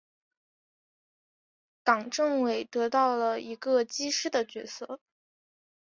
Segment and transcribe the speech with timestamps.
[1.83, 4.99] 冈政伟得到了一个机师的角色。